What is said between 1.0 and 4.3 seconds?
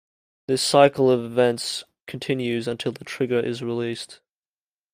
of events continues until the trigger is released.